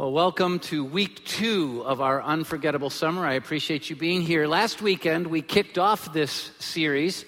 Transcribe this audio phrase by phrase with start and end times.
[0.00, 3.26] Well, welcome to week two of our unforgettable summer.
[3.26, 4.46] I appreciate you being here.
[4.46, 7.26] Last weekend, we kicked off this series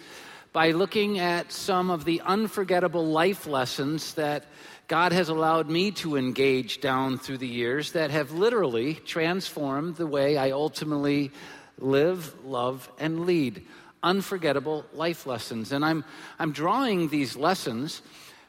[0.54, 4.46] by looking at some of the unforgettable life lessons that
[4.88, 10.06] God has allowed me to engage down through the years that have literally transformed the
[10.06, 11.30] way I ultimately
[11.76, 13.66] live, love, and lead.
[14.02, 15.72] Unforgettable life lessons.
[15.72, 16.06] And I'm,
[16.38, 18.00] I'm drawing these lessons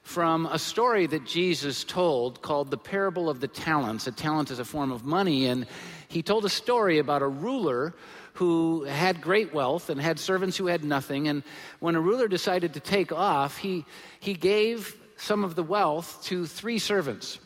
[0.03, 4.05] from a story that Jesus told called the parable of the talents.
[4.05, 5.65] A talent is a form of money, and
[6.09, 7.95] he told a story about a ruler
[8.33, 11.27] who had great wealth and had servants who had nothing.
[11.27, 11.43] And
[11.79, 13.85] when a ruler decided to take off, he,
[14.19, 17.39] he gave some of the wealth to three servants.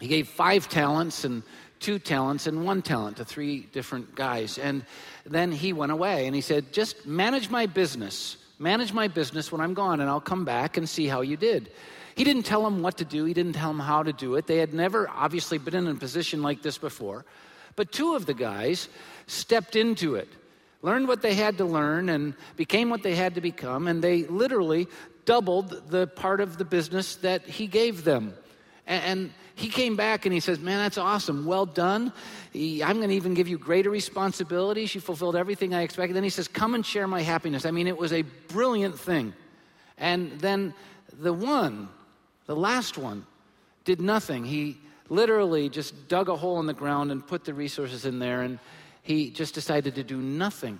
[0.00, 1.42] He gave five talents and
[1.78, 4.56] two talents and one talent to three different guys.
[4.56, 4.86] And
[5.26, 9.60] then he went away and he said, Just manage my business manage my business when
[9.60, 11.70] I'm gone, and I'll come back and see how you did.
[12.14, 14.46] He didn't tell them what to do, he didn't tell them how to do it.
[14.46, 17.24] They had never, obviously, been in a position like this before.
[17.74, 18.88] But two of the guys
[19.26, 20.28] stepped into it,
[20.82, 24.24] learned what they had to learn, and became what they had to become, and they
[24.24, 24.88] literally
[25.24, 28.34] doubled the part of the business that he gave them.
[28.92, 31.44] And, he came back and he says, Man, that's awesome.
[31.44, 32.12] Well done.
[32.54, 34.86] I'm going to even give you greater responsibility.
[34.86, 36.16] She fulfilled everything I expected.
[36.16, 37.64] Then he says, Come and share my happiness.
[37.64, 39.34] I mean, it was a brilliant thing.
[39.98, 40.74] And then
[41.12, 41.88] the one,
[42.46, 43.26] the last one,
[43.84, 44.44] did nothing.
[44.44, 48.42] He literally just dug a hole in the ground and put the resources in there,
[48.42, 48.58] and
[49.02, 50.78] he just decided to do nothing.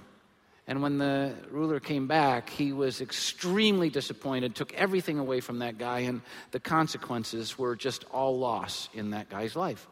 [0.68, 5.76] And when the ruler came back, he was extremely disappointed, took everything away from that
[5.76, 9.88] guy, and the consequences were just all loss in that guy's life.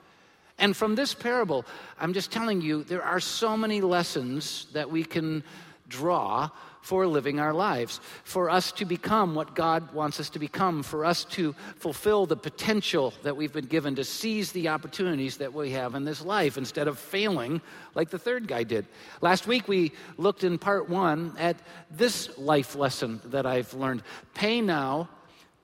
[0.59, 1.65] And from this parable,
[1.99, 5.43] I'm just telling you, there are so many lessons that we can
[5.89, 10.83] draw for living our lives, for us to become what God wants us to become,
[10.83, 15.53] for us to fulfill the potential that we've been given, to seize the opportunities that
[15.53, 17.61] we have in this life instead of failing
[17.95, 18.87] like the third guy did.
[19.21, 21.57] Last week we looked in part one at
[21.91, 24.03] this life lesson that I've learned
[24.35, 25.09] pay now,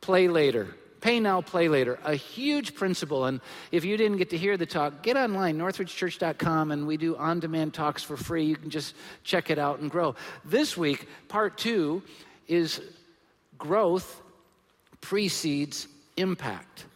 [0.00, 0.74] play later.
[1.00, 1.98] Pay now, play later.
[2.04, 3.26] A huge principle.
[3.26, 3.40] And
[3.70, 7.40] if you didn't get to hear the talk, get online, northridgechurch.com, and we do on
[7.40, 8.44] demand talks for free.
[8.44, 10.14] You can just check it out and grow.
[10.44, 12.02] This week, part two
[12.48, 12.80] is
[13.58, 14.22] growth
[15.00, 15.86] precedes
[16.16, 16.86] impact.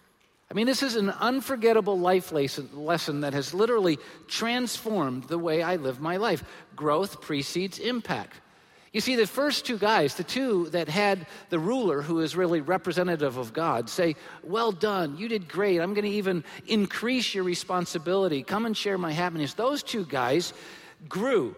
[0.50, 5.76] I mean, this is an unforgettable life lesson that has literally transformed the way I
[5.76, 6.42] live my life.
[6.74, 8.40] Growth precedes impact.
[8.92, 12.60] You see, the first two guys, the two that had the ruler, who is really
[12.60, 15.80] representative of God, say, Well done, you did great.
[15.80, 18.42] I'm going to even increase your responsibility.
[18.42, 19.54] Come and share my happiness.
[19.54, 20.52] Those two guys
[21.08, 21.54] grew.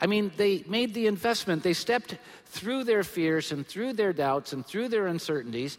[0.00, 1.62] I mean, they made the investment.
[1.62, 2.16] They stepped
[2.46, 5.78] through their fears and through their doubts and through their uncertainties.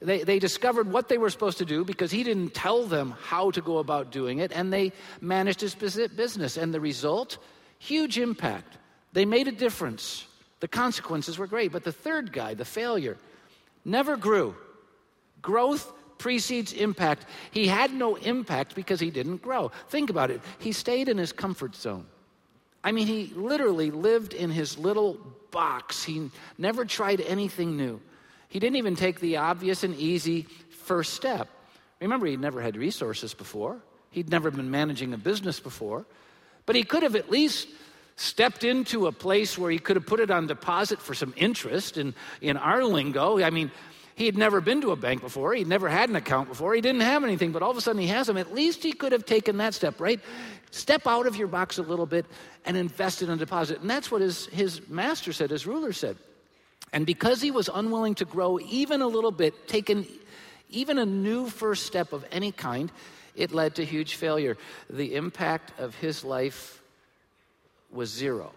[0.00, 3.52] They, they discovered what they were supposed to do because he didn't tell them how
[3.52, 6.56] to go about doing it, and they managed his business.
[6.56, 7.38] And the result?
[7.78, 8.78] Huge impact.
[9.12, 10.26] They made a difference.
[10.60, 11.72] The consequences were great.
[11.72, 13.16] But the third guy, the failure,
[13.84, 14.54] never grew.
[15.42, 17.26] Growth precedes impact.
[17.50, 19.72] He had no impact because he didn't grow.
[19.88, 20.40] Think about it.
[20.58, 22.06] He stayed in his comfort zone.
[22.84, 25.18] I mean, he literally lived in his little
[25.50, 26.04] box.
[26.04, 28.00] He never tried anything new.
[28.48, 31.48] He didn't even take the obvious and easy first step.
[32.00, 33.78] Remember, he'd never had resources before,
[34.10, 36.06] he'd never been managing a business before,
[36.66, 37.68] but he could have at least
[38.20, 41.96] stepped into a place where he could have put it on deposit for some interest.
[41.96, 42.12] And
[42.42, 43.70] in our lingo, I mean,
[44.14, 45.54] he had never been to a bank before.
[45.54, 46.74] He'd never had an account before.
[46.74, 48.36] He didn't have anything, but all of a sudden he has them.
[48.36, 50.20] At least he could have taken that step, right?
[50.70, 52.26] Step out of your box a little bit
[52.66, 53.80] and invest in a deposit.
[53.80, 56.18] And that's what his, his master said, his ruler said.
[56.92, 60.06] And because he was unwilling to grow even a little bit, taken
[60.68, 62.92] even a new first step of any kind,
[63.34, 64.58] it led to huge failure.
[64.90, 66.79] The impact of his life
[67.92, 68.52] was zero,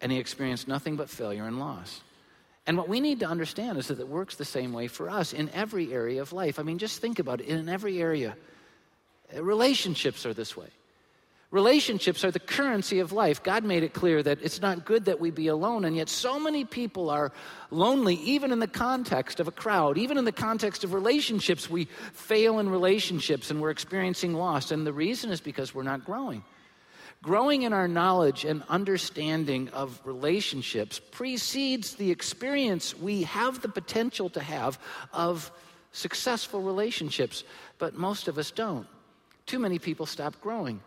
[0.00, 2.00] and he experienced nothing but failure and loss.
[2.66, 5.32] And what we need to understand is that it works the same way for us
[5.32, 6.58] in every area of life.
[6.58, 8.36] I mean, just think about it in every area.
[9.34, 10.68] Uh, relationships are this way.
[11.50, 13.42] Relationships are the currency of life.
[13.42, 16.40] God made it clear that it's not good that we be alone, and yet so
[16.40, 17.30] many people are
[17.70, 21.68] lonely, even in the context of a crowd, even in the context of relationships.
[21.68, 26.06] We fail in relationships and we're experiencing loss, and the reason is because we're not
[26.06, 26.42] growing.
[27.22, 34.28] Growing in our knowledge and understanding of relationships precedes the experience we have the potential
[34.30, 34.76] to have
[35.12, 35.52] of
[35.92, 37.44] successful relationships,
[37.78, 38.88] but most of us don't.
[39.46, 40.80] Too many people stop growing.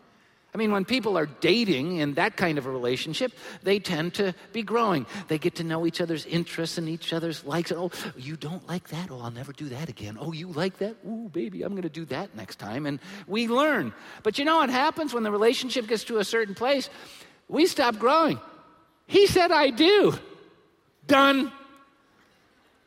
[0.54, 3.32] I mean, when people are dating in that kind of a relationship,
[3.62, 5.04] they tend to be growing.
[5.28, 7.72] They get to know each other's interests and each other's likes.
[7.72, 9.10] Oh, you don't like that?
[9.10, 10.16] Oh, I'll never do that again.
[10.18, 10.96] Oh, you like that?
[11.06, 12.86] Ooh, baby, I'm going to do that next time.
[12.86, 13.92] And we learn.
[14.22, 16.88] But you know what happens when the relationship gets to a certain place?
[17.48, 18.40] We stop growing.
[19.06, 20.14] He said, I do.
[21.06, 21.52] Done.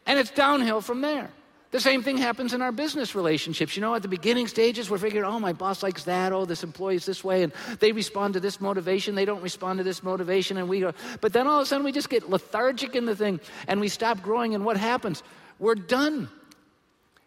[0.07, 1.29] And it's downhill from there.
[1.71, 3.75] The same thing happens in our business relationships.
[3.75, 6.33] You know, at the beginning stages, we're figuring, oh, my boss likes that.
[6.33, 7.43] Oh, this employee's this way.
[7.43, 9.13] And they respond to this motivation.
[9.13, 10.57] They don't respond to this motivation.
[10.57, 13.15] And we go, but then all of a sudden we just get lethargic in the
[13.15, 14.55] thing and we stop growing.
[14.55, 15.21] And what happens?
[15.59, 16.27] We're done.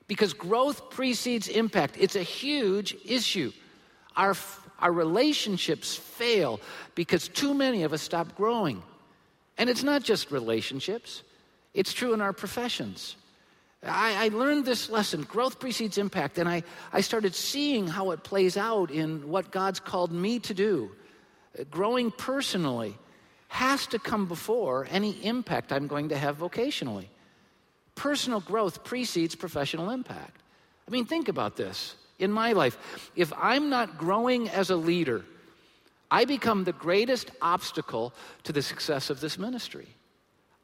[0.08, 1.96] Because growth precedes impact.
[1.98, 3.52] It's a huge issue.
[4.16, 4.34] Our,
[4.80, 6.60] our relationships fail
[6.96, 8.82] because too many of us stop growing.
[9.56, 11.22] And it's not just relationships,
[11.74, 13.16] it's true in our professions.
[13.84, 16.62] I, I, learned this lesson growth precedes impact, and I,
[16.92, 20.92] I started seeing how it plays out in what God's called me to do.
[21.70, 22.96] Growing personally
[23.48, 27.06] has to come before any impact I'm going to have vocationally.
[27.94, 30.40] Personal growth precedes professional impact.
[30.86, 33.10] I mean, think about this in my life.
[33.16, 35.24] If I'm not growing as a leader,
[36.10, 38.14] I become the greatest obstacle
[38.44, 39.88] to the success of this ministry.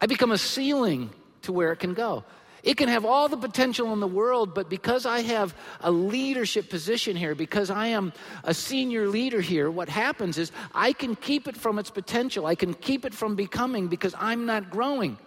[0.00, 1.10] I become a ceiling
[1.42, 2.24] to where it can go.
[2.62, 6.68] It can have all the potential in the world, but because I have a leadership
[6.68, 8.12] position here, because I am
[8.44, 12.46] a senior leader here, what happens is I can keep it from its potential.
[12.46, 15.18] I can keep it from becoming because I'm not growing.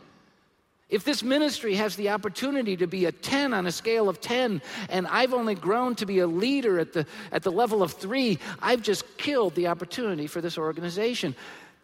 [0.91, 4.61] If this ministry has the opportunity to be a 10 on a scale of 10,
[4.89, 8.39] and I've only grown to be a leader at the, at the level of three,
[8.61, 11.33] I've just killed the opportunity for this organization.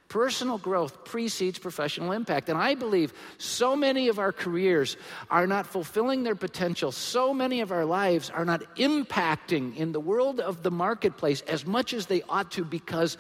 [0.10, 2.48] Personal growth precedes professional impact.
[2.48, 4.96] And I believe so many of our careers
[5.30, 6.92] are not fulfilling their potential.
[6.92, 11.66] So many of our lives are not impacting in the world of the marketplace as
[11.66, 13.18] much as they ought to because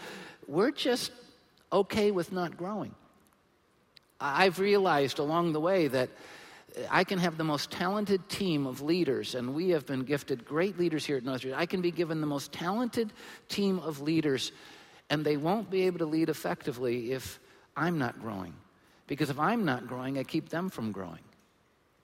[0.47, 1.11] we're just
[1.73, 2.95] okay with not growing.
[4.19, 6.09] I've realized along the way that
[6.89, 10.77] I can have the most talented team of leaders, and we have been gifted great
[10.77, 11.53] leaders here at Northridge.
[11.55, 13.13] I can be given the most talented
[13.49, 14.51] team of leaders
[15.09, 17.39] and they won't be able to lead effectively if
[17.75, 18.53] I'm not growing.
[19.07, 21.19] Because if I'm not growing, I keep them from growing.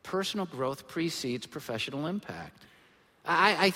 [0.04, 2.64] Personal growth precedes professional impact.
[3.26, 3.68] I,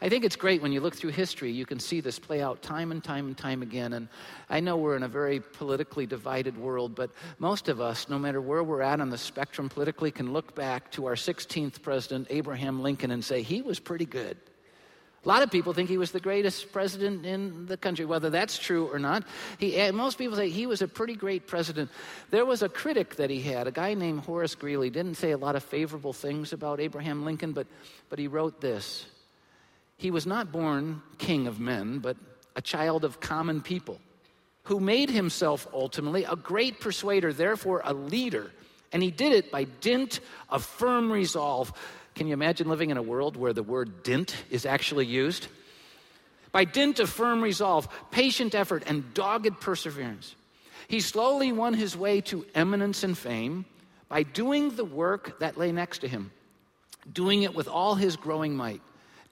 [0.00, 2.42] I, I, think it's great when you look through history, you can see this play
[2.42, 3.92] out time and time and time again.
[3.92, 4.08] And
[4.50, 8.40] I know we're in a very politically divided world, but most of us, no matter
[8.40, 12.82] where we're at on the spectrum politically, can look back to our 16th president, Abraham
[12.82, 14.36] Lincoln, and say, he was pretty good.
[15.26, 18.56] A lot of people think he was the greatest president in the country, whether that's
[18.58, 19.24] true or not.
[19.58, 21.90] He, eh, most people say he was a pretty great president.
[22.30, 25.36] There was a critic that he had, a guy named Horace Greeley, didn't say a
[25.36, 27.66] lot of favorable things about Abraham Lincoln, but,
[28.08, 29.04] but he wrote this
[29.96, 32.16] He was not born king of men, but
[32.54, 33.98] a child of common people,
[34.62, 38.52] who made himself ultimately a great persuader, therefore a leader.
[38.92, 41.72] And he did it by dint of firm resolve
[42.16, 45.48] can you imagine living in a world where the word dint is actually used?
[46.50, 50.34] By dint of firm resolve, patient effort, and dogged perseverance,
[50.88, 53.66] he slowly won his way to eminence and fame
[54.08, 56.32] by doing the work that lay next to him,
[57.12, 58.80] doing it with all his growing might,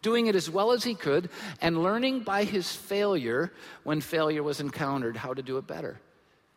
[0.03, 1.31] doing it as well as he could,
[1.63, 3.51] and learning by his failure,
[3.85, 5.99] when failure was encountered, how to do it better.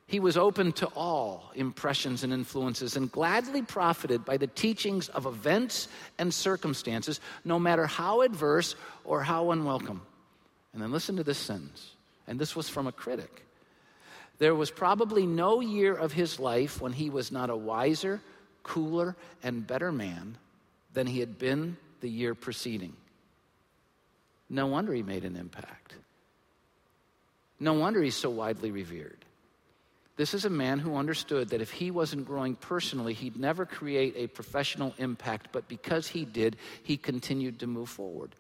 [0.08, 5.26] He was open to all impressions and influences and gladly profited by the teachings of
[5.26, 10.02] events and circumstances, no matter how adverse or how unwelcome.
[10.72, 11.92] And then listen to this sentence,
[12.26, 13.46] and this was from a critic.
[14.38, 18.22] There was probably no year of his life when he was not a wiser,
[18.64, 20.38] cooler, and better man
[20.94, 22.94] than he had been the year preceding.
[24.50, 25.96] No wonder he made an impact.
[27.60, 29.18] No wonder he's so widely revered.
[30.18, 34.16] This is a man who understood that if he wasn't growing personally, he'd never create
[34.18, 38.32] a professional impact, but because he did, he continued to move forward.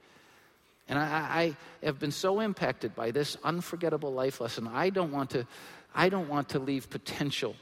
[0.90, 4.68] And I, I, have been so impacted by this unforgettable life lesson.
[4.68, 5.46] I don't want to,
[5.94, 7.56] I don't want to leave potential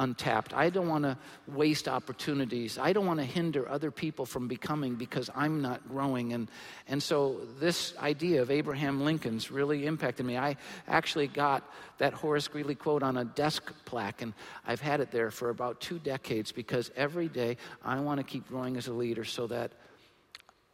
[0.00, 0.54] untapped.
[0.54, 1.16] I don't want to
[1.46, 2.78] waste opportunities.
[2.78, 6.32] I don't want to hinder other people from becoming because I'm not growing.
[6.32, 6.50] And,
[6.88, 10.38] and so this idea of Abraham Lincoln's really impacted me.
[10.38, 10.56] I
[10.88, 14.32] actually got that Horace Greeley quote on a desk plaque, and
[14.66, 18.48] I've had it there for about two decades because every day I want to keep
[18.48, 19.72] growing as a leader so that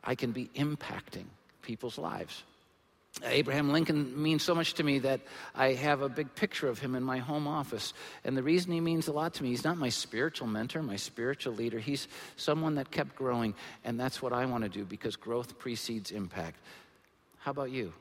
[0.05, 1.27] I can be impacting
[1.63, 2.45] people's lives.
[3.25, 5.21] Abraham Lincoln means so much to me that
[5.55, 7.95] I have a big picture of him in my home office.
[8.25, 10.97] And the reason he means a lot to me, he's not my spiritual mentor, my
[10.97, 11.79] spiritual leader.
[11.79, 13.55] He's someone that kept growing,
[13.85, 16.59] and that's what I want to do because growth precedes impact.
[17.39, 17.93] How about you?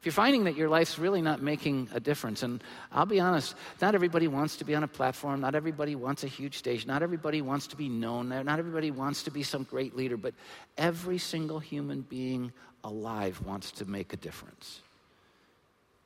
[0.00, 2.62] If you're finding that your life's really not making a difference, and
[2.92, 6.28] I'll be honest, not everybody wants to be on a platform, not everybody wants a
[6.28, 9.96] huge stage, not everybody wants to be known, not everybody wants to be some great
[9.96, 10.34] leader, but
[10.78, 12.52] every single human being
[12.84, 14.80] alive wants to make a difference.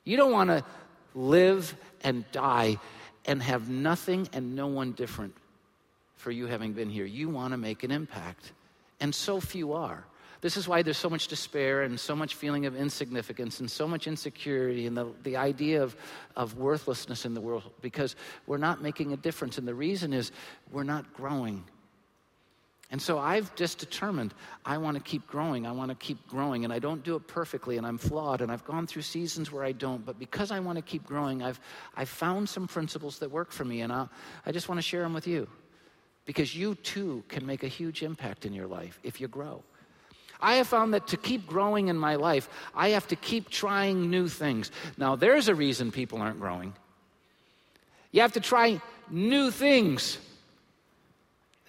[0.03, 0.65] You don't want to
[1.13, 2.79] live and die
[3.25, 5.35] and have nothing and no one different
[6.15, 7.05] for you having been here.
[7.05, 8.51] You want to make an impact,
[8.99, 10.05] and so few are.
[10.41, 13.87] This is why there's so much despair and so much feeling of insignificance and so
[13.87, 15.95] much insecurity and the, the idea of,
[16.35, 18.15] of worthlessness in the world because
[18.47, 19.59] we're not making a difference.
[19.59, 20.31] And the reason is
[20.71, 21.63] we're not growing.
[22.89, 24.33] And so I've just determined
[24.65, 25.67] I want to keep growing.
[25.67, 26.65] I want to keep growing.
[26.65, 29.63] And I don't do it perfectly, and I'm flawed, and I've gone through seasons where
[29.63, 30.05] I don't.
[30.05, 31.59] But because I want to keep growing, I've,
[31.95, 34.07] I've found some principles that work for me, and i
[34.45, 35.47] I just want to share them with you.
[36.25, 39.63] Because you too can make a huge impact in your life if you grow.
[40.41, 44.09] I have found that to keep growing in my life, I have to keep trying
[44.09, 44.71] new things.
[44.97, 46.73] Now, there's a reason people aren't growing.
[48.11, 50.17] You have to try new things.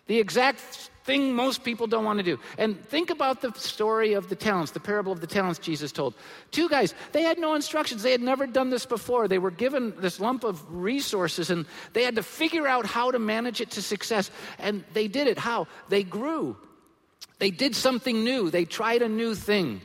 [0.07, 2.39] The exact thing most people don't want to do.
[2.59, 6.15] And think about the story of the talents, the parable of the talents Jesus told.
[6.51, 8.03] Two guys, they had no instructions.
[8.03, 9.29] They had never done this before.
[9.29, 13.19] They were given this lump of resources and they had to figure out how to
[13.19, 14.31] manage it to success.
[14.59, 15.39] And they did it.
[15.39, 15.67] How?
[15.89, 16.57] They grew.
[17.43, 19.81] They did something new, they tried a new thing.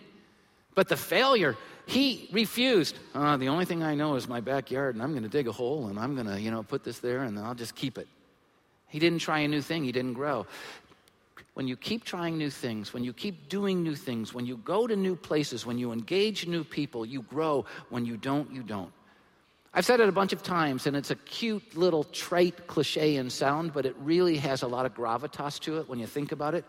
[0.76, 3.00] But the failure, he refused.
[3.16, 5.52] Uh, the only thing I know is my backyard, and I'm going to dig a
[5.52, 8.08] hole, and I'm going to, you know, put this there, and I'll just keep it.
[8.90, 10.46] He didn't try a new thing, he didn't grow.
[11.56, 14.86] When you keep trying new things, when you keep doing new things, when you go
[14.86, 17.66] to new places, when you engage new people, you grow.
[17.90, 18.92] When you don't, you don't.
[19.74, 23.30] I've said it a bunch of times, and it's a cute little trite cliche in
[23.30, 26.56] sound, but it really has a lot of gravitas to it when you think about
[26.56, 26.66] it.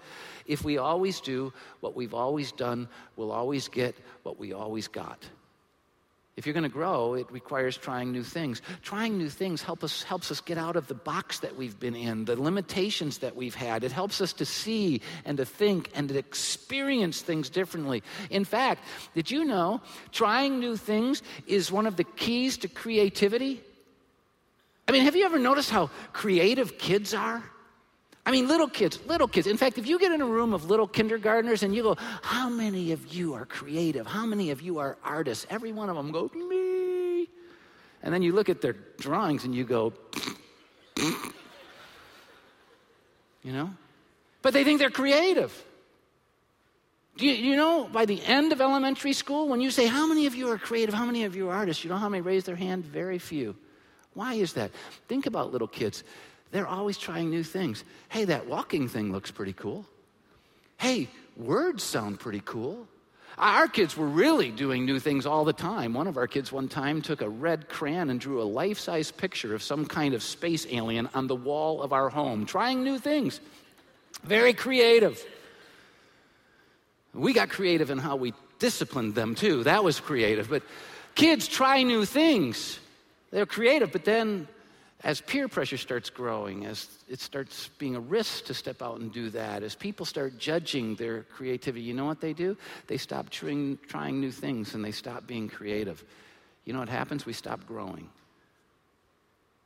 [0.46, 5.24] If we always do what we've always done, we'll always get what we always got.
[6.38, 8.62] If you're going to grow, it requires trying new things.
[8.82, 11.96] Trying new things help us, helps us get out of the box that we've been
[11.96, 13.82] in, the limitations that we've had.
[13.82, 18.04] It helps us to see and to think and to experience things differently.
[18.30, 18.84] In fact,
[19.16, 19.80] did you know
[20.12, 23.60] trying new things is one of the keys to creativity?
[24.86, 27.42] I mean, have you ever noticed how creative kids are?
[28.28, 29.46] I mean, little kids, little kids.
[29.46, 32.50] In fact, if you get in a room of little kindergartners and you go, How
[32.50, 34.06] many of you are creative?
[34.06, 35.46] How many of you are artists?
[35.48, 37.26] Every one of them go, Me.
[38.02, 39.94] And then you look at their drawings and you go,
[43.42, 43.70] You know?
[44.42, 45.64] But they think they're creative.
[47.16, 50.26] Do you, you, know, by the end of elementary school, when you say, How many
[50.26, 50.94] of you are creative?
[50.94, 51.82] How many of you are artists?
[51.82, 52.84] You know how many raise their hand?
[52.84, 53.56] Very few.
[54.12, 54.70] Why is that?
[55.08, 56.04] Think about little kids.
[56.50, 57.84] They're always trying new things.
[58.08, 59.84] Hey, that walking thing looks pretty cool.
[60.78, 62.86] Hey, words sound pretty cool.
[63.36, 65.94] Our kids were really doing new things all the time.
[65.94, 69.12] One of our kids, one time, took a red crayon and drew a life size
[69.12, 72.98] picture of some kind of space alien on the wall of our home, trying new
[72.98, 73.40] things.
[74.24, 75.24] Very creative.
[77.14, 79.62] We got creative in how we disciplined them, too.
[79.64, 80.50] That was creative.
[80.50, 80.64] But
[81.14, 82.80] kids try new things.
[83.30, 84.48] They're creative, but then
[85.04, 89.12] as peer pressure starts growing, as it starts being a risk to step out and
[89.12, 92.56] do that, as people start judging their creativity, you know what they do?
[92.88, 96.04] They stop trying, trying new things and they stop being creative.
[96.64, 97.24] You know what happens?
[97.24, 98.08] We stop growing.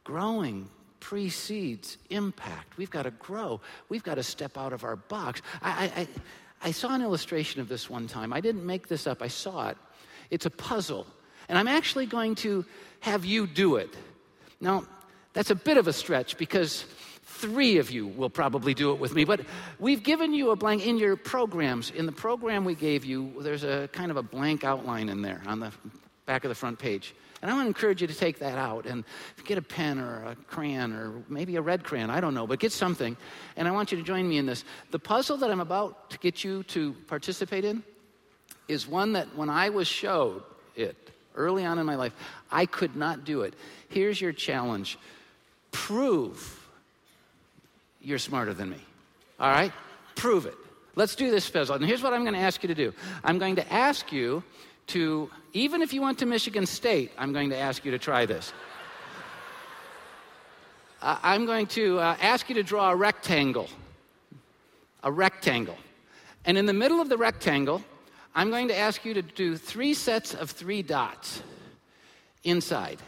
[0.05, 0.69] Growing
[1.01, 2.77] precedes impact.
[2.77, 3.61] We've got to grow.
[3.89, 5.41] We've got to step out of our box.
[5.63, 6.09] I, I,
[6.63, 8.35] I saw an illustration of this one time.
[8.35, 9.79] I didn't make this up, I saw it.
[10.31, 11.07] It's a puzzle.
[11.49, 12.65] And I'm actually going to
[13.01, 13.95] have you do it.
[14.61, 14.85] Now,
[15.33, 16.85] that's a bit of a stretch because
[17.25, 19.25] three of you will probably do it with me.
[19.25, 19.41] But
[19.79, 21.91] we've given you a blank in your programs.
[21.91, 25.43] In the program we gave you, there's a kind of a blank outline in there
[25.47, 25.73] on the
[26.27, 27.15] back of the front page.
[27.41, 29.03] And I want to encourage you to take that out and
[29.45, 32.61] get a pen or a crayon or maybe a red crayon, I don't know, but
[32.61, 33.17] get something.
[33.57, 34.65] And I want you to join me in this.
[34.93, 37.83] The puzzle that I'm about to get you to participate in
[38.69, 40.45] is one that when I was showed
[40.77, 42.13] it early on in my life,
[42.53, 43.55] I could not do it.
[43.89, 44.97] Here's your challenge
[45.73, 46.61] prove
[48.01, 48.81] you're smarter than me.
[49.39, 49.73] All right?
[50.15, 50.57] Prove it.
[50.95, 51.77] Let's do this puzzle.
[51.77, 52.93] And here's what I'm going to ask you to do
[53.25, 54.43] I'm going to ask you
[54.89, 58.27] to, even if you went to Michigan State, I'm going to ask you to try
[58.27, 58.53] this.
[61.01, 63.69] uh, I'm going to uh, ask you to draw a rectangle.
[65.05, 65.79] A rectangle.
[66.45, 67.83] And in the middle of the rectangle,
[68.35, 71.43] I'm going to ask you to do three sets of three dots
[72.45, 72.99] inside.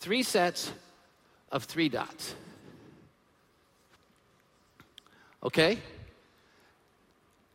[0.00, 0.72] Three sets
[1.50, 2.34] of three dots.
[5.42, 5.78] Okay?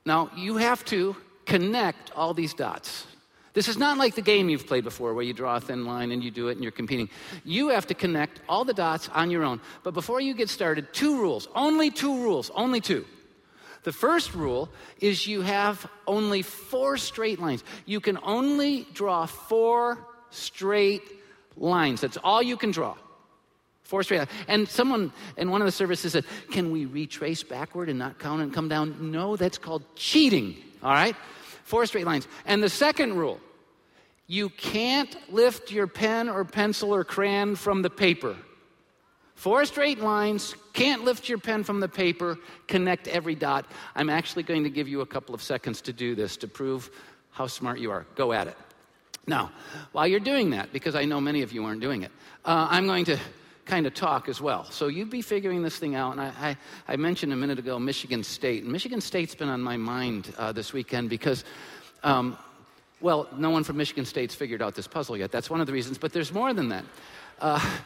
[0.06, 3.08] Now, you have to connect all these dots.
[3.54, 6.12] This is not like the game you've played before where you draw a thin line
[6.12, 7.10] and you do it and you're competing.
[7.46, 9.62] You have to connect all the dots on your own.
[9.84, 13.06] But before you get started, two rules, only two rules, only two.
[13.84, 17.64] The first rule is you have only four straight lines.
[17.86, 21.04] You can only draw four straight
[21.56, 22.02] lines.
[22.02, 22.96] That's all you can draw.
[23.86, 24.28] Four straight.
[24.48, 28.42] And someone in one of the services said, Can we retrace backward and not count
[28.42, 29.12] and come down?
[29.12, 30.58] No, that's called cheating.
[30.84, 31.16] All right?
[31.64, 32.28] Four straight lines.
[32.46, 33.40] And the second rule
[34.28, 38.36] you can't lift your pen or pencil or crayon from the paper.
[39.36, 43.68] Four straight lines, can't lift your pen from the paper, connect every dot.
[43.96, 46.90] I'm actually going to give you a couple of seconds to do this to prove
[47.30, 48.08] how smart you are.
[48.16, 48.58] Go at it.
[49.28, 49.52] Now,
[49.92, 52.12] while you're doing that, because I know many of you aren't doing it,
[52.46, 53.20] uh, I'm going to
[53.66, 54.64] kind of talk as well.
[54.66, 56.12] So you'd be figuring this thing out.
[56.12, 56.58] And I, I,
[56.94, 58.64] I mentioned a minute ago Michigan State.
[58.64, 61.44] And Michigan State's been on my mind uh, this weekend because,
[62.04, 62.38] um,
[63.02, 65.32] well, no one from Michigan State's figured out this puzzle yet.
[65.32, 65.98] That's one of the reasons.
[65.98, 66.86] But there's more than that.
[67.40, 67.78] Uh,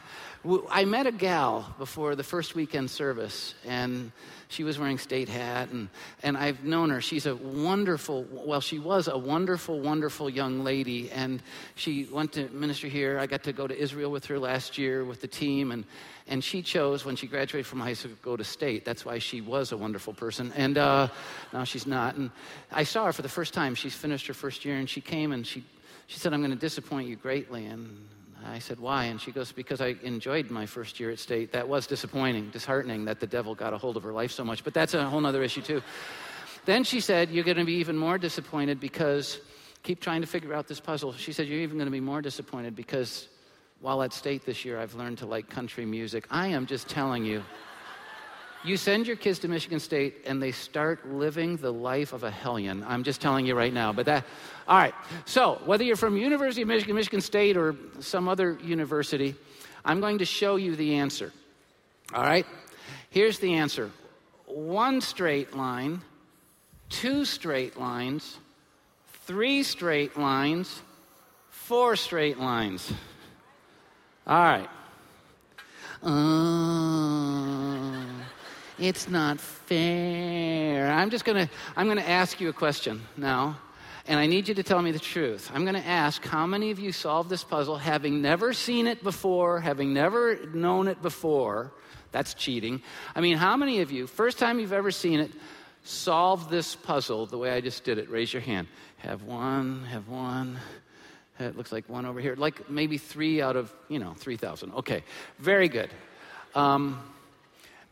[0.70, 4.10] I met a gal before the first weekend service, and
[4.48, 5.90] she was wearing state hat, and,
[6.22, 7.02] and I've known her.
[7.02, 11.42] She's a wonderful, well, she was a wonderful, wonderful young lady, and
[11.74, 13.18] she went to minister here.
[13.18, 15.84] I got to go to Israel with her last year with the team, and,
[16.26, 18.86] and she chose, when she graduated from high school, to go to state.
[18.86, 21.08] That's why she was a wonderful person, and uh,
[21.52, 22.14] now she's not.
[22.14, 22.30] And
[22.72, 23.74] I saw her for the first time.
[23.74, 25.62] She's finished her first year, and she came and she,
[26.06, 28.08] she said, I'm going to disappoint you greatly, and
[28.44, 29.04] I said, Why?
[29.04, 31.52] And she goes, Because I enjoyed my first year at state.
[31.52, 34.64] That was disappointing, disheartening that the devil got a hold of her life so much.
[34.64, 35.82] But that's a whole other issue, too.
[36.64, 39.40] Then she said, You're going to be even more disappointed because
[39.82, 41.12] keep trying to figure out this puzzle.
[41.12, 43.28] She said, You're even going to be more disappointed because
[43.80, 46.26] while at state this year, I've learned to like country music.
[46.30, 47.42] I am just telling you.
[48.62, 52.30] You send your kids to Michigan State and they start living the life of a
[52.30, 52.84] hellion.
[52.86, 53.92] I'm just telling you right now.
[53.92, 54.26] But that,
[54.68, 54.94] all right.
[55.24, 59.34] So whether you're from University of Michigan, Michigan State, or some other university,
[59.84, 61.32] I'm going to show you the answer.
[62.12, 62.44] All right.
[63.08, 63.90] Here's the answer:
[64.46, 66.02] one straight line,
[66.90, 68.38] two straight lines,
[69.24, 70.82] three straight lines,
[71.48, 72.92] four straight lines.
[74.26, 74.68] All right.
[76.02, 78.09] Uh,
[78.80, 80.90] it's not fair.
[80.90, 83.58] I'm just going to I'm going to ask you a question now,
[84.06, 85.50] and I need you to tell me the truth.
[85.54, 89.02] I'm going to ask how many of you solved this puzzle having never seen it
[89.02, 91.72] before, having never known it before?
[92.12, 92.82] That's cheating.
[93.14, 95.30] I mean, how many of you, first time you've ever seen it,
[95.84, 98.10] solved this puzzle the way I just did it?
[98.10, 98.66] Raise your hand.
[98.98, 100.58] Have one, have one.
[101.38, 102.34] It looks like one over here.
[102.34, 104.72] Like maybe three out of, you know, 3,000.
[104.72, 105.04] Okay,
[105.38, 105.90] very good.
[106.54, 107.00] Um,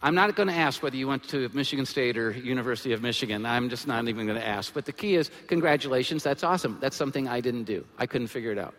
[0.00, 3.44] I'm not going to ask whether you went to Michigan State or University of Michigan.
[3.44, 4.72] I'm just not even going to ask.
[4.72, 6.78] But the key is, congratulations, that's awesome.
[6.80, 7.84] That's something I didn't do.
[7.98, 8.74] I couldn't figure it out.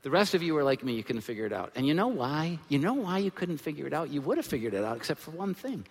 [0.00, 1.72] The rest of you were like me, you couldn't figure it out.
[1.74, 2.58] And you know why?
[2.68, 4.08] You know why you couldn't figure it out?
[4.08, 5.84] You would have figured it out, except for one thing.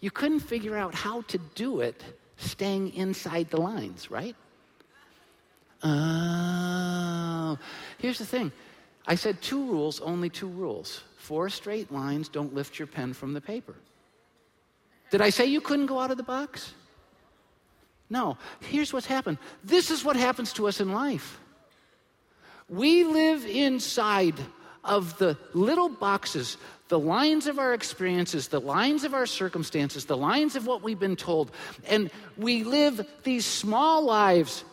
[0.00, 2.02] You couldn't figure out how to do it
[2.36, 4.36] staying inside the lines, right?
[5.82, 7.58] Oh,
[7.98, 8.50] here's the thing.
[9.06, 11.02] I said two rules, only two rules.
[11.16, 13.74] Four straight lines, don't lift your pen from the paper.
[15.10, 16.72] Did I say you couldn't go out of the box?
[18.10, 18.36] No.
[18.60, 21.38] Here's what's happened this is what happens to us in life.
[22.68, 24.34] We live inside
[24.84, 26.56] of the little boxes,
[26.88, 30.98] the lines of our experiences, the lines of our circumstances, the lines of what we've
[30.98, 31.50] been told.
[31.88, 34.64] And we live these small lives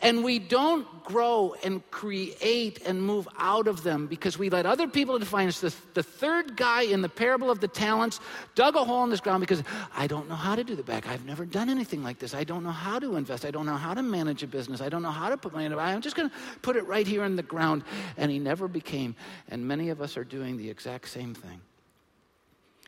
[0.00, 4.88] and we don't grow and create and move out of them because we let other
[4.88, 5.60] people define us.
[5.60, 8.20] The, the third guy in the parable of the talents
[8.54, 9.62] dug a hole in this ground because
[9.94, 11.08] I don't know how to do the back.
[11.08, 12.34] I've never done anything like this.
[12.34, 13.44] I don't know how to invest.
[13.44, 14.80] I don't know how to manage a business.
[14.80, 15.78] I don't know how to put money in.
[15.78, 17.84] I'm just going to put it right here in the ground.
[18.16, 19.14] And he never became.
[19.48, 21.60] And many of us are doing the exact same thing.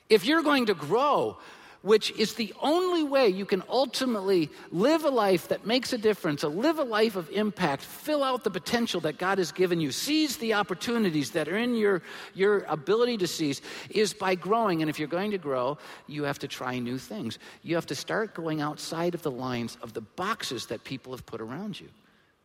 [0.08, 1.38] If you're going to grow,
[1.84, 6.42] which is the only way you can ultimately live a life that makes a difference,
[6.42, 10.38] live a life of impact, fill out the potential that God has given you, seize
[10.38, 12.00] the opportunities that are in your,
[12.32, 14.80] your ability to seize, is by growing.
[14.80, 17.38] And if you're going to grow, you have to try new things.
[17.62, 21.26] You have to start going outside of the lines of the boxes that people have
[21.26, 21.90] put around you.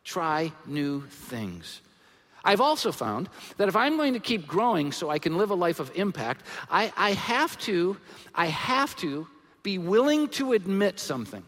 [0.04, 1.80] Try new things.
[2.44, 5.54] I've also found that if I'm going to keep growing so I can live a
[5.54, 7.96] life of impact, I, I, have to,
[8.34, 9.26] I have to
[9.62, 11.44] be willing to admit something.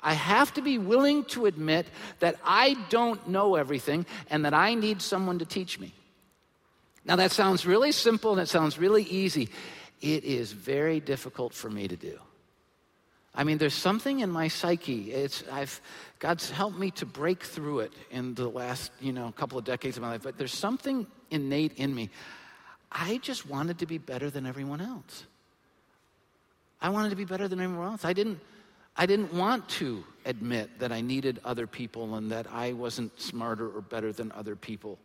[0.00, 1.86] I have to be willing to admit
[2.20, 5.92] that I don't know everything and that I need someone to teach me.
[7.04, 9.48] Now, that sounds really simple and it sounds really easy.
[10.00, 12.18] It is very difficult for me to do.
[13.34, 15.12] I mean, there's something in my psyche.
[15.12, 15.80] It's, I've,
[16.18, 19.96] God's helped me to break through it in the last, you know, couple of decades
[19.96, 22.10] of my life, but there's something innate in me.
[22.90, 25.26] I just wanted to be better than everyone else.
[26.80, 28.04] I wanted to be better than everyone else.
[28.04, 28.40] I didn't,
[28.96, 33.68] I didn't want to admit that I needed other people and that I wasn't smarter
[33.68, 34.98] or better than other people.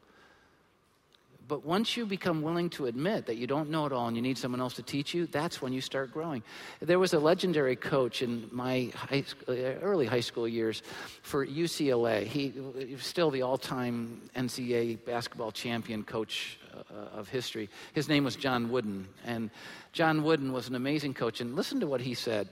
[1.47, 4.21] But once you become willing to admit that you don't know it all and you
[4.21, 6.41] need someone else to teach you, that's when you start growing.
[6.79, 10.82] There was a legendary coach in my high school, early high school years
[11.21, 12.25] for UCLA.
[12.25, 17.69] He, he was still the all time NCAA basketball champion coach uh, of history.
[17.93, 19.08] His name was John Wooden.
[19.25, 19.49] And
[19.91, 21.41] John Wooden was an amazing coach.
[21.41, 22.47] And listen to what he said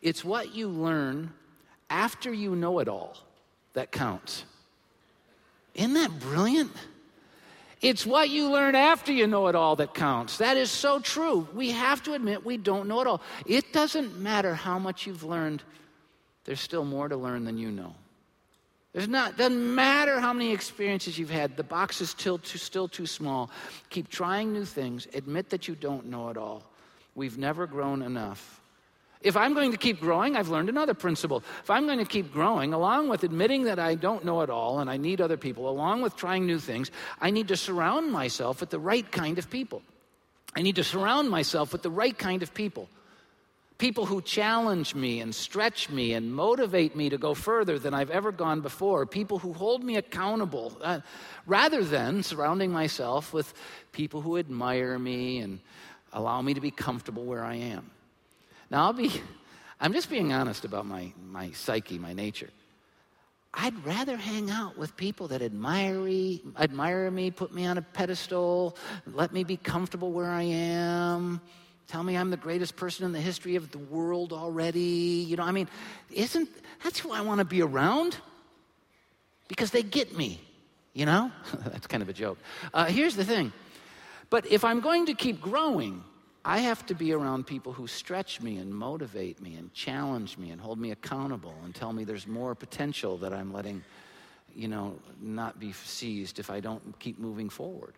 [0.00, 1.32] It's what you learn
[1.90, 3.18] after you know it all
[3.74, 4.44] that counts.
[5.74, 6.70] Isn't that brilliant?
[7.82, 10.38] It's what you learn after you know it all that counts.
[10.38, 11.48] That is so true.
[11.52, 13.20] We have to admit we don't know it all.
[13.44, 15.64] It doesn't matter how much you've learned,
[16.44, 17.94] there's still more to learn than you know.
[18.94, 23.06] Not, doesn't matter how many experiences you've had, the box is still too, still too
[23.06, 23.50] small.
[23.90, 26.62] Keep trying new things, admit that you don't know it all.
[27.14, 28.61] We've never grown enough.
[29.22, 31.44] If I'm going to keep growing, I've learned another principle.
[31.62, 34.80] If I'm going to keep growing, along with admitting that I don't know it all
[34.80, 38.60] and I need other people, along with trying new things, I need to surround myself
[38.60, 39.82] with the right kind of people.
[40.54, 42.88] I need to surround myself with the right kind of people.
[43.78, 48.10] People who challenge me and stretch me and motivate me to go further than I've
[48.10, 49.06] ever gone before.
[49.06, 51.00] People who hold me accountable, uh,
[51.46, 53.52] rather than surrounding myself with
[53.92, 55.58] people who admire me and
[56.12, 57.90] allow me to be comfortable where I am.
[58.72, 59.12] Now, I'll be,
[59.80, 62.48] I'm just being honest about my, my psyche, my nature.
[63.52, 67.82] I'd rather hang out with people that admire me, admire me, put me on a
[67.82, 68.78] pedestal,
[69.12, 71.42] let me be comfortable where I am,
[71.86, 74.80] tell me I'm the greatest person in the history of the world already.
[75.28, 75.68] You know, I mean,
[76.10, 76.48] isn't
[76.82, 78.16] that's who I want to be around?
[79.48, 80.40] Because they get me,
[80.94, 81.30] you know?
[81.66, 82.38] that's kind of a joke.
[82.72, 83.52] Uh, here's the thing.
[84.30, 86.02] But if I'm going to keep growing,
[86.44, 90.50] I have to be around people who stretch me and motivate me and challenge me
[90.50, 93.82] and hold me accountable and tell me there's more potential that I'm letting,
[94.56, 97.94] you know, not be seized if I don't keep moving forward.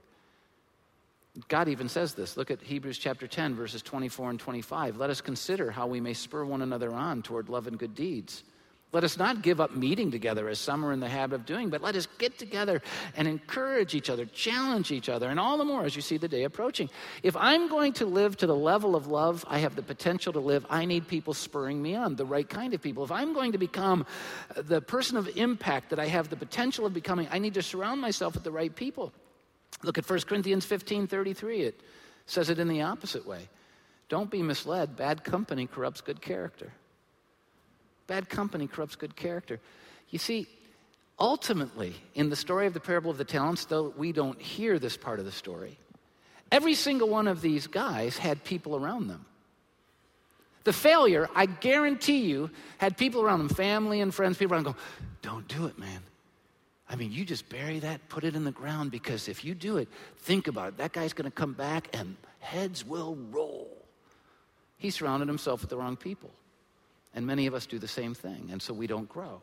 [1.48, 2.36] God even says this.
[2.36, 4.98] Look at Hebrews chapter 10, verses 24 and 25.
[4.98, 8.44] Let us consider how we may spur one another on toward love and good deeds.
[8.94, 11.68] Let us not give up meeting together as some are in the habit of doing,
[11.68, 12.80] but let us get together
[13.16, 16.28] and encourage each other, challenge each other, and all the more as you see the
[16.28, 16.88] day approaching.
[17.24, 20.38] If I'm going to live to the level of love I have the potential to
[20.38, 23.02] live, I need people spurring me on, the right kind of people.
[23.02, 24.06] If I'm going to become
[24.54, 28.00] the person of impact that I have the potential of becoming, I need to surround
[28.00, 29.12] myself with the right people.
[29.82, 31.62] Look at 1 Corinthians 15 33.
[31.62, 31.80] It
[32.26, 33.48] says it in the opposite way.
[34.08, 34.94] Don't be misled.
[34.94, 36.70] Bad company corrupts good character.
[38.06, 39.60] Bad company corrupts good character.
[40.10, 40.46] You see,
[41.18, 44.96] ultimately, in the story of the parable of the talents, though we don't hear this
[44.96, 45.78] part of the story,
[46.52, 49.24] every single one of these guys had people around them.
[50.64, 54.72] The failure, I guarantee you, had people around them, family and friends, people around them
[54.72, 54.78] go,
[55.20, 56.00] Don't do it, man.
[56.88, 59.78] I mean, you just bury that, put it in the ground, because if you do
[59.78, 59.88] it,
[60.18, 60.76] think about it.
[60.78, 63.70] That guy's going to come back and heads will roll.
[64.76, 66.30] He surrounded himself with the wrong people.
[67.14, 69.40] And many of us do the same thing, and so we don't grow.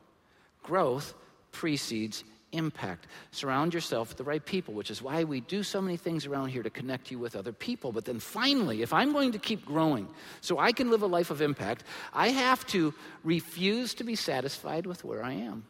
[0.63, 1.13] Growth
[1.51, 3.07] precedes impact.
[3.31, 6.49] Surround yourself with the right people, which is why we do so many things around
[6.49, 7.91] here to connect you with other people.
[7.91, 10.07] But then finally, if I'm going to keep growing
[10.41, 14.85] so I can live a life of impact, I have to refuse to be satisfied
[14.85, 15.65] with where I am.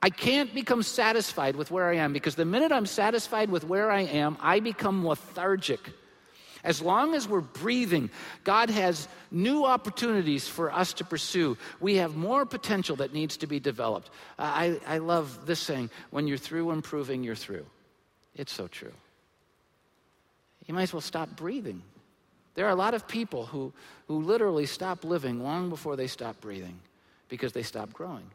[0.00, 3.90] I can't become satisfied with where I am because the minute I'm satisfied with where
[3.90, 5.80] I am, I become lethargic.
[6.64, 8.10] As long as we're breathing,
[8.44, 11.56] God has new opportunities for us to pursue.
[11.80, 14.10] We have more potential that needs to be developed.
[14.38, 17.66] I, I love this saying when you're through improving, you're through.
[18.34, 18.92] It's so true.
[20.66, 21.82] You might as well stop breathing.
[22.54, 23.72] There are a lot of people who,
[24.08, 26.78] who literally stop living long before they stop breathing
[27.28, 28.30] because they stop growing.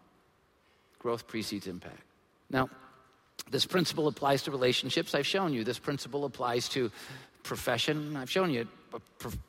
[0.99, 2.01] Growth precedes impact.
[2.49, 2.69] Now,
[3.51, 5.13] this principle applies to relationships.
[5.13, 6.91] I've shown you this principle applies to
[7.43, 8.15] profession.
[8.15, 8.67] I've shown you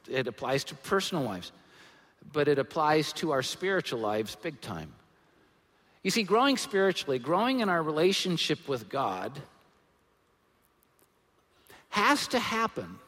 [0.08, 1.52] it applies to personal lives,
[2.32, 4.92] but it applies to our spiritual lives big time.
[6.02, 9.32] You see, growing spiritually, growing in our relationship with God,
[11.88, 12.98] has to happen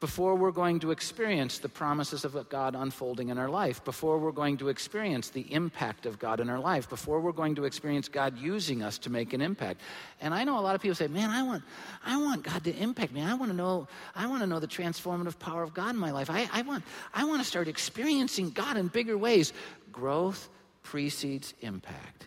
[0.00, 4.32] before we're going to experience the promises of God unfolding in our life, before we're
[4.32, 8.08] going to experience the impact of God in our life, before we're going to experience
[8.08, 9.82] God using us to make an impact.
[10.22, 11.62] And I know a lot of people say, "Man, I want,
[12.04, 13.20] I want God to impact me.
[13.20, 13.86] I want to know,
[14.16, 16.30] I want to know the transformative power of God in my life.
[16.30, 16.82] I, I want,
[17.12, 19.52] I want to start experiencing God in bigger ways."
[19.92, 20.48] Growth
[20.82, 22.26] precedes impact.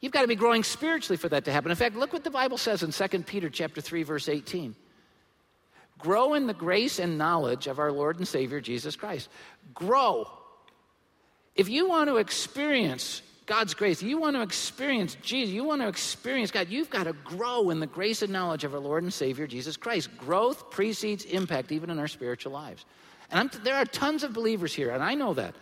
[0.00, 1.70] You've got to be growing spiritually for that to happen.
[1.70, 4.74] In fact, look what the Bible says in 2 Peter chapter 3 verse 18.
[5.98, 9.28] Grow in the grace and knowledge of our Lord and Savior Jesus Christ.
[9.74, 10.28] Grow.
[11.54, 15.88] If you want to experience God's grace, you want to experience Jesus, you want to
[15.88, 19.12] experience God, you've got to grow in the grace and knowledge of our Lord and
[19.12, 20.16] Savior Jesus Christ.
[20.16, 22.84] Growth precedes impact, even in our spiritual lives.
[23.30, 25.54] And I'm, there are tons of believers here, and I know that.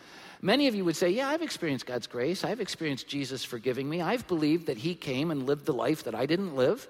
[0.44, 2.44] Many of you would say, Yeah, I've experienced God's grace.
[2.44, 4.00] I've experienced Jesus forgiving me.
[4.00, 6.88] I've believed that He came and lived the life that I didn't live.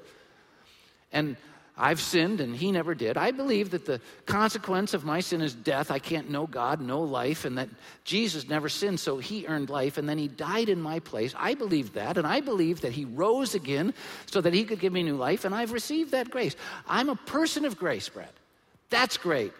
[1.12, 1.36] And
[1.76, 3.16] I've sinned and he never did.
[3.16, 5.90] I believe that the consequence of my sin is death.
[5.90, 7.70] I can't know God, know life, and that
[8.04, 11.34] Jesus never sinned, so he earned life, and then he died in my place.
[11.36, 13.94] I believe that, and I believe that he rose again
[14.26, 16.56] so that he could give me new life, and I've received that grace.
[16.86, 18.28] I'm a person of grace, Brad.
[18.90, 19.52] That's great.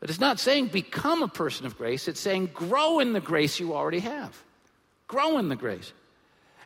[0.00, 3.60] But it's not saying become a person of grace, it's saying grow in the grace
[3.60, 4.42] you already have.
[5.06, 5.92] Grow in the grace.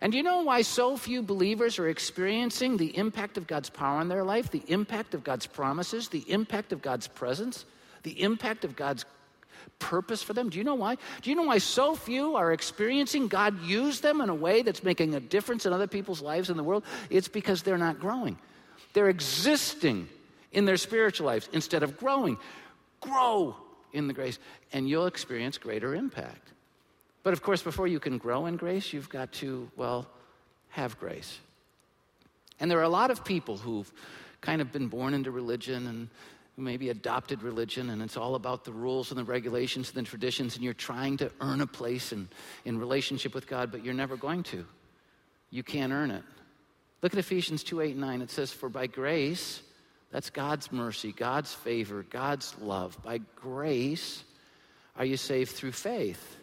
[0.04, 4.02] And do you know why so few believers are experiencing the impact of God's power
[4.02, 7.64] in their life, the impact of God's promises, the impact of God's presence,
[8.02, 9.06] the impact of God's
[9.78, 10.50] purpose for them?
[10.50, 10.98] Do you know why?
[11.22, 14.84] Do you know why so few are experiencing God use them in a way that's
[14.84, 16.84] making a difference in other people's lives in the world?
[17.08, 18.36] It's because they're not growing.
[18.92, 20.10] They're existing
[20.52, 22.36] in their spiritual lives instead of growing.
[23.00, 23.56] Grow
[23.94, 24.38] in the grace,
[24.70, 26.53] and you'll experience greater impact.
[27.24, 30.06] But of course, before you can grow in grace, you've got to, well,
[30.68, 31.40] have grace.
[32.60, 33.90] And there are a lot of people who've
[34.40, 36.08] kind of been born into religion and
[36.56, 40.54] maybe adopted religion, and it's all about the rules and the regulations and the traditions,
[40.54, 42.28] and you're trying to earn a place in,
[42.64, 44.64] in relationship with God, but you're never going to.
[45.50, 46.22] You can't earn it.
[47.02, 48.22] Look at Ephesians 2 8 and 9.
[48.22, 49.62] It says, For by grace,
[50.12, 52.96] that's God's mercy, God's favor, God's love.
[53.02, 54.22] By grace
[54.96, 56.36] are you saved through faith.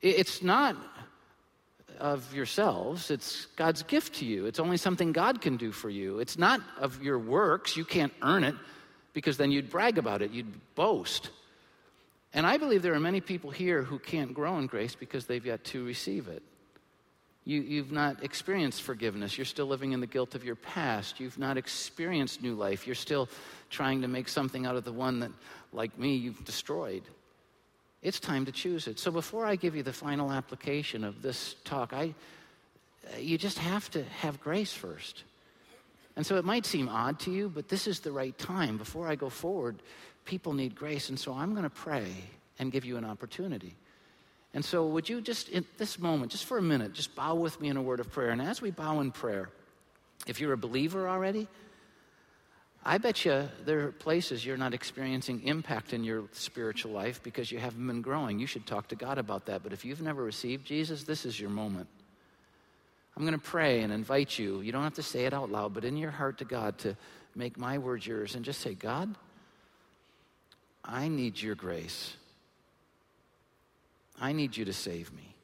[0.00, 0.76] It's not
[1.98, 4.46] of yourselves, it's God's gift to you.
[4.46, 6.20] It's only something God can do for you.
[6.20, 7.76] It's not of your works.
[7.76, 8.54] You can't earn it
[9.12, 11.30] because then you'd brag about it, you'd boast.
[12.32, 15.44] And I believe there are many people here who can't grow in grace because they've
[15.44, 16.42] yet to receive it.
[17.44, 19.38] You, have not experienced forgiveness.
[19.38, 21.18] You're still living in the guilt of your past.
[21.18, 22.86] You've not experienced new life.
[22.86, 23.26] You're still
[23.70, 25.30] trying to make something out of the one that,
[25.72, 27.04] like me, you've destroyed.
[28.02, 28.98] It's time to choose it.
[28.98, 32.14] So before I give you the final application of this talk, I,
[33.18, 35.24] you just have to have grace first.
[36.16, 38.76] And so it might seem odd to you, but this is the right time.
[38.76, 39.82] Before I go forward,
[40.24, 41.08] people need grace.
[41.08, 42.06] And so I'm going to pray
[42.58, 43.74] and give you an opportunity.
[44.54, 47.60] And so, would you just, in this moment, just for a minute, just bow with
[47.60, 48.30] me in a word of prayer?
[48.30, 49.50] And as we bow in prayer,
[50.26, 51.46] if you're a believer already,
[52.88, 57.52] I bet you there are places you're not experiencing impact in your spiritual life because
[57.52, 58.38] you haven't been growing.
[58.38, 59.62] You should talk to God about that.
[59.62, 61.86] But if you've never received Jesus, this is your moment.
[63.14, 64.62] I'm going to pray and invite you.
[64.62, 66.96] You don't have to say it out loud, but in your heart to God to
[67.34, 69.14] make my words yours and just say, God,
[70.82, 72.14] I need your grace.
[74.18, 75.34] I need you to save me.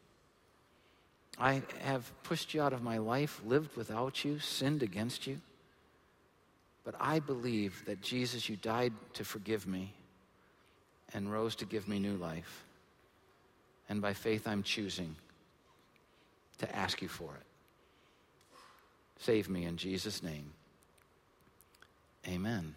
[1.39, 5.43] I have pushed you out of my life, lived without you, sinned against you.
[6.85, 9.95] But I believe that Jesus, you died to forgive me
[11.15, 12.65] and rose to give me new life.
[13.89, 15.17] And by faith, I'm choosing
[16.59, 17.47] to ask you for it.
[19.19, 20.53] Save me in Jesus' name.
[22.27, 22.75] Amen.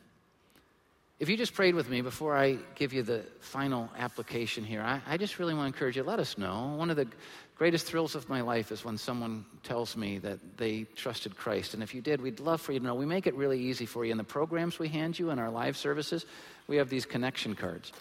[1.19, 5.01] If you just prayed with me before I give you the final application here, I,
[5.07, 6.03] I, just really want to encourage you.
[6.03, 6.75] Let us know.
[6.77, 7.07] One of the
[7.55, 11.73] greatest thrills of my life is when someone tells me that they trusted Christ.
[11.73, 12.93] And if you did, we'd love for you to know.
[12.93, 14.11] We make it really easy for you.
[14.11, 16.27] In the programs we hand you in our live services,
[16.67, 17.91] we have these connection cards.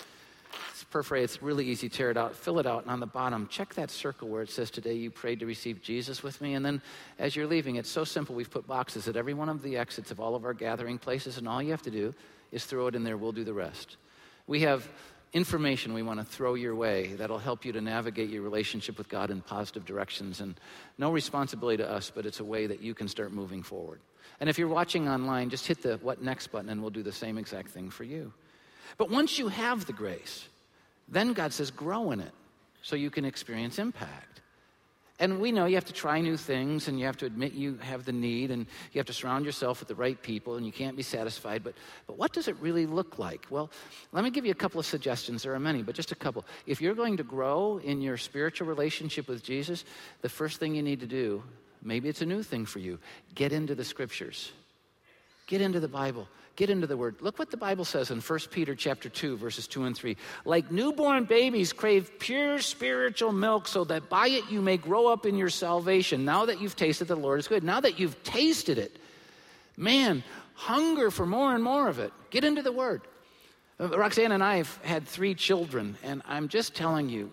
[0.73, 1.89] It's perforated, It's really easy.
[1.89, 4.51] Tear it out, fill it out, and on the bottom, check that circle where it
[4.51, 6.53] says, Today you prayed to receive Jesus with me.
[6.53, 6.83] And then
[7.19, 8.35] as you're leaving, it's so simple.
[8.35, 11.39] We've put boxes at every one of the exits of all of our gathering places,
[11.39, 12.15] and all you have to do
[12.53, 13.17] is throw it in there.
[13.17, 13.97] We'll do the rest.
[14.47, 14.89] We have
[15.33, 19.09] information we want to throw your way that'll help you to navigate your relationship with
[19.09, 20.41] God in positive directions.
[20.41, 20.59] And
[20.99, 24.01] no responsibility to us, but it's a way that you can start moving forward.
[24.41, 27.13] And if you're watching online, just hit the what next button and we'll do the
[27.13, 28.33] same exact thing for you.
[28.99, 30.49] But once you have the grace,
[31.09, 32.33] then God says, grow in it
[32.83, 34.36] so you can experience impact.
[35.19, 37.79] And we know you have to try new things and you have to admit you
[37.79, 40.73] have the need and you have to surround yourself with the right people and you
[40.73, 41.65] can't be satisfied.
[41.65, 41.75] But,
[42.07, 43.47] but what does it really look like?
[43.49, 43.71] Well,
[44.13, 45.43] let me give you a couple of suggestions.
[45.43, 46.45] There are many, but just a couple.
[46.67, 49.85] If you're going to grow in your spiritual relationship with Jesus,
[50.21, 51.43] the first thing you need to do,
[51.83, 52.99] maybe it's a new thing for you,
[53.35, 54.53] get into the scriptures.
[55.47, 56.29] Get into the Bible.
[56.57, 57.17] Get into the word.
[57.21, 60.17] Look what the Bible says in 1 Peter chapter 2 verses 2 and 3.
[60.47, 65.27] Like newborn babies crave pure spiritual milk so that by it you may grow up
[65.27, 66.25] in your salvation.
[66.25, 67.63] Now that you've tasted the Lord is good.
[67.63, 68.99] Now that you've tasted it.
[69.77, 72.11] Man, hunger for more and more of it.
[72.31, 73.03] Get into the word.
[73.79, 77.31] Uh, Roxanne and I have had three children and I'm just telling you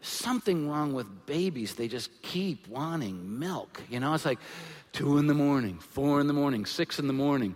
[0.00, 1.76] something wrong with babies.
[1.76, 3.80] They just keep wanting milk.
[3.88, 4.40] You know, it's like
[4.94, 7.54] 2 in the morning, 4 in the morning, 6 in the morning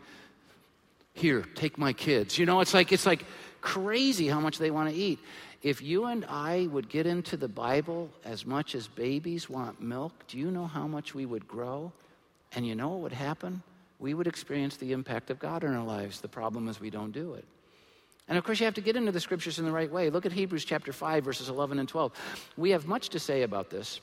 [1.20, 3.24] here take my kids you know it's like it's like
[3.60, 5.18] crazy how much they want to eat
[5.62, 10.12] if you and i would get into the bible as much as babies want milk
[10.28, 11.92] do you know how much we would grow
[12.52, 13.62] and you know what would happen
[13.98, 17.12] we would experience the impact of god in our lives the problem is we don't
[17.12, 17.44] do it
[18.30, 20.08] and of course, you have to get into the scriptures in the right way.
[20.08, 22.12] Look at Hebrews chapter 5, verses 11 and 12.
[22.56, 24.00] We have much to say about this,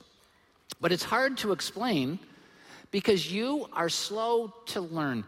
[0.82, 2.19] but it's hard to explain
[2.91, 5.23] because you are slow to learn.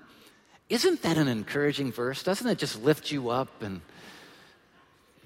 [0.69, 2.21] Isn't that an encouraging verse?
[2.21, 3.81] Doesn't it just lift you up and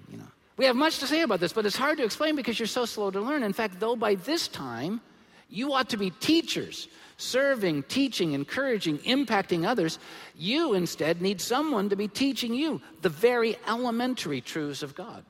[0.10, 0.28] you know?
[0.56, 2.86] We have much to say about this, but it's hard to explain because you're so
[2.86, 3.44] slow to learn.
[3.44, 5.02] In fact, though by this time
[5.50, 10.00] you ought to be teachers, serving, teaching, encouraging, impacting others,
[10.36, 15.26] you instead need someone to be teaching you the very elementary truths of God.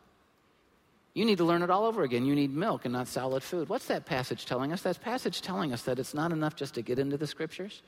[1.16, 2.26] You need to learn it all over again.
[2.26, 3.70] You need milk and not solid food.
[3.70, 4.82] What's that passage telling us?
[4.82, 7.82] That passage telling us that it's not enough just to get into the scriptures.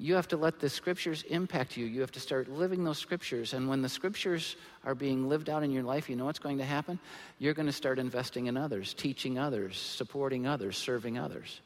[0.00, 1.84] You have to let the scriptures impact you.
[1.84, 3.52] You have to start living those scriptures.
[3.52, 6.56] And when the scriptures are being lived out in your life, you know what's going
[6.56, 6.98] to happen?
[7.38, 11.60] You're going to start investing in others, teaching others, supporting others, serving others.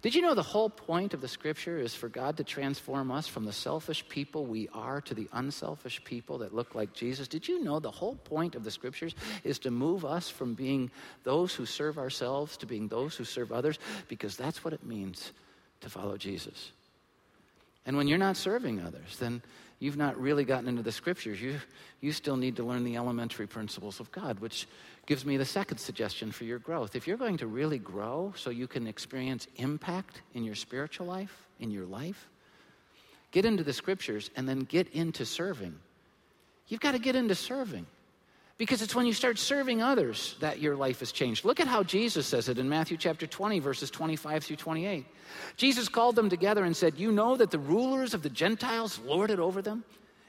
[0.00, 3.26] Did you know the whole point of the scripture is for God to transform us
[3.26, 7.28] from the selfish people we are to the unselfish people that look like Jesus?
[7.28, 10.90] Did you know the whole point of the scriptures is to move us from being
[11.24, 13.78] those who serve ourselves to being those who serve others?
[14.08, 15.32] Because that's what it means
[15.82, 16.72] to follow Jesus.
[17.84, 19.42] And when you're not serving others, then
[19.80, 21.40] you've not really gotten into the scriptures.
[21.40, 21.58] You,
[22.00, 24.68] you still need to learn the elementary principles of God, which
[25.06, 26.94] gives me the second suggestion for your growth.
[26.94, 31.48] If you're going to really grow so you can experience impact in your spiritual life,
[31.58, 32.28] in your life,
[33.32, 35.74] get into the scriptures and then get into serving.
[36.68, 37.86] You've got to get into serving.
[38.62, 41.44] Because it's when you start serving others that your life has changed.
[41.44, 45.04] Look at how Jesus says it in Matthew chapter 20, verses 25 through 28.
[45.56, 49.30] Jesus called them together and said, You know that the rulers of the Gentiles lord
[49.30, 49.82] it over them,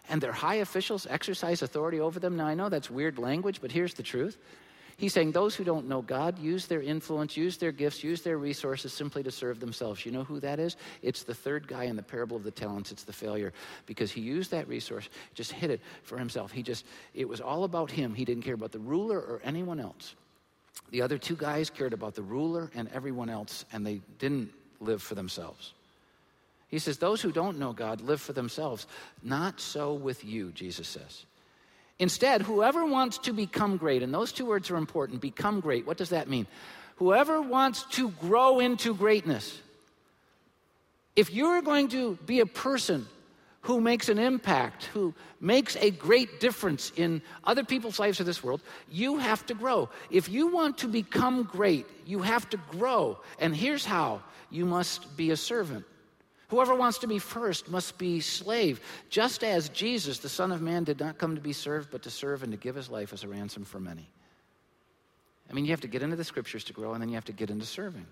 [0.09, 2.35] and their high officials exercise authority over them.
[2.35, 4.39] Now, I know that's weird language, but here's the truth
[4.97, 8.37] He's saying those who don't know God use their influence, use their gifts, use their
[8.37, 10.05] resources simply to serve themselves.
[10.05, 10.75] You know who that is?
[11.01, 12.91] It's the third guy in the parable of the talents.
[12.91, 13.53] It's the failure
[13.85, 16.51] because he used that resource, just hid it for himself.
[16.51, 18.13] He just, it was all about him.
[18.13, 20.15] He didn't care about the ruler or anyone else.
[20.91, 25.01] The other two guys cared about the ruler and everyone else, and they didn't live
[25.01, 25.73] for themselves.
[26.67, 28.87] He says, Those who don't know God live for themselves.
[29.21, 31.25] Not so with you, Jesus says.
[31.99, 35.85] Instead, whoever wants to become great, and those two words are important become great.
[35.85, 36.47] What does that mean?
[36.97, 39.59] Whoever wants to grow into greatness.
[41.15, 43.07] If you're going to be a person
[43.61, 48.43] who makes an impact, who makes a great difference in other people's lives of this
[48.43, 49.89] world, you have to grow.
[50.09, 53.19] If you want to become great, you have to grow.
[53.39, 55.85] And here's how you must be a servant.
[56.53, 58.79] Whoever wants to be first must be slave,
[59.09, 62.11] just as Jesus, the Son of Man, did not come to be served, but to
[62.11, 64.07] serve and to give his life as a ransom for many.
[65.49, 67.25] I mean, you have to get into the scriptures to grow, and then you have
[67.25, 68.05] to get into serving.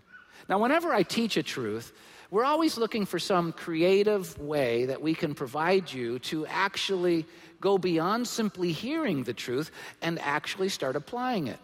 [0.50, 1.94] Now, whenever I teach a truth,
[2.32, 7.28] we're always looking for some creative way that we can provide you to actually
[7.60, 9.70] go beyond simply hearing the truth
[10.02, 11.60] and actually start applying it.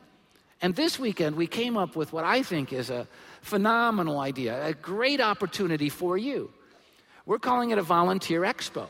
[0.62, 3.08] And this weekend, we came up with what I think is a
[3.42, 6.52] phenomenal idea, a great opportunity for you.
[7.28, 8.88] We're calling it a volunteer expo.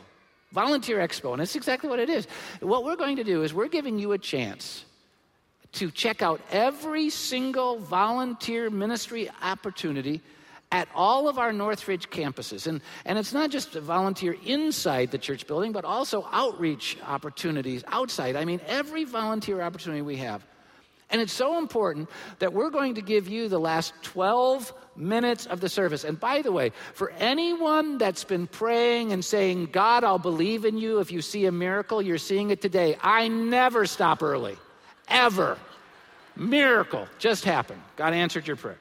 [0.54, 2.28] Volunteer expo, and that's exactly what it is.
[2.62, 4.86] What we're going to do is we're giving you a chance
[5.74, 10.22] to check out every single volunteer ministry opportunity
[10.72, 12.68] at all of our Northridge campuses.
[12.68, 18.36] And, and it's not just volunteer inside the church building, but also outreach opportunities outside.
[18.36, 20.46] I mean, every volunteer opportunity we have.
[21.10, 25.62] And it's so important that we're going to give you the last 12 minutes of
[25.62, 26.04] the service.
[26.04, 30.78] And by the way, for anyone that's been praying and saying, God, I'll believe in
[30.78, 32.98] you if you see a miracle, you're seeing it today.
[33.02, 34.58] I never stop early,
[35.08, 35.58] ever.
[36.36, 37.82] Miracle just happened.
[37.96, 38.80] God answered your prayer.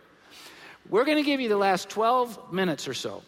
[0.88, 3.22] We're going to give you the last 12 minutes or so.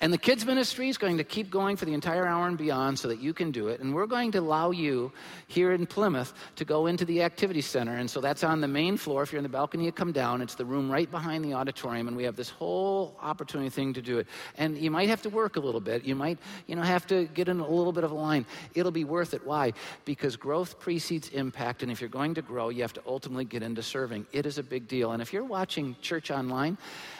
[0.00, 3.00] And the kids' ministry is going to keep going for the entire hour and beyond
[3.00, 3.80] so that you can do it.
[3.80, 5.10] And we're going to allow you
[5.48, 7.96] here in Plymouth to go into the activity center.
[7.96, 9.24] And so that's on the main floor.
[9.24, 10.40] If you're in the balcony, you come down.
[10.40, 12.06] It's the room right behind the auditorium.
[12.06, 14.28] And we have this whole opportunity thing to do it.
[14.56, 16.04] And you might have to work a little bit.
[16.04, 16.38] You might,
[16.68, 18.46] you know, have to get in a little bit of a line.
[18.74, 19.44] It'll be worth it.
[19.44, 19.72] Why?
[20.04, 21.82] Because growth precedes impact.
[21.82, 24.28] And if you're going to grow, you have to ultimately get into serving.
[24.30, 25.10] It is a big deal.
[25.10, 26.78] And if you're watching church online,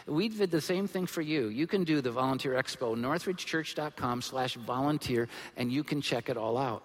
[0.08, 1.48] we did the same thing for you.
[1.48, 6.56] You can do the Volunteer Expo, northridgechurch.com slash volunteer, and you can check it all
[6.56, 6.82] out.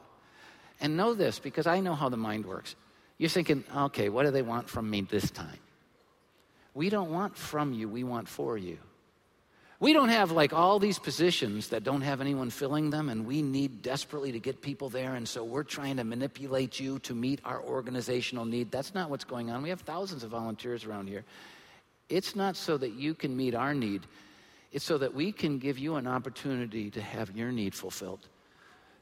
[0.82, 2.76] And know this, because I know how the mind works.
[3.18, 5.60] You're thinking, okay, what do they want from me this time?
[6.74, 8.78] We don't want from you, we want for you.
[9.80, 13.42] We don't have like all these positions that don't have anyone filling them, and we
[13.42, 17.42] need desperately to get people there, and so we're trying to manipulate you to meet
[17.44, 18.72] our organizational need.
[18.72, 19.62] That's not what's going on.
[19.62, 21.26] We have thousands of volunteers around here.
[22.10, 24.06] It's not so that you can meet our need,
[24.72, 28.28] it's so that we can give you an opportunity to have your need fulfilled.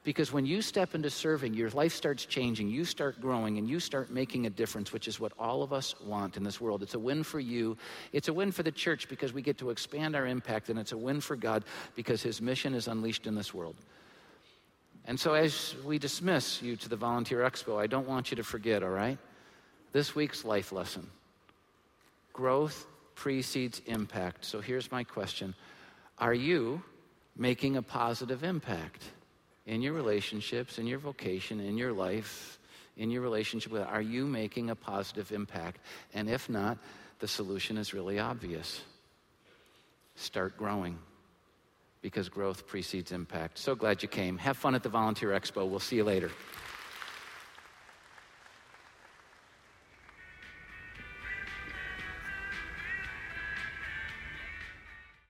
[0.04, 3.78] Because when you step into serving, your life starts changing, you start growing, and you
[3.78, 6.82] start making a difference, which is what all of us want in this world.
[6.82, 7.76] It's a win for you.
[8.12, 10.90] It's a win for the church because we get to expand our impact, and it's
[10.90, 13.76] a win for God because His mission is unleashed in this world.
[15.04, 18.44] And so, as we dismiss you to the Volunteer Expo, I don't want you to
[18.44, 19.18] forget, all right?
[19.92, 21.08] This week's life lesson
[22.32, 22.86] growth
[23.22, 24.44] precedes impact.
[24.44, 25.54] So here's my question
[26.18, 26.82] Are you
[27.36, 29.04] making a positive impact
[29.64, 32.58] in your relationships, in your vocation, in your life,
[32.96, 33.82] in your relationship with?
[33.82, 35.78] Are you making a positive impact?
[36.12, 36.78] And if not,
[37.20, 38.82] the solution is really obvious.
[40.16, 40.98] Start growing
[42.00, 43.56] because growth precedes impact.
[43.56, 44.36] So glad you came.
[44.38, 45.68] Have fun at the Volunteer Expo.
[45.68, 46.32] We'll see you later.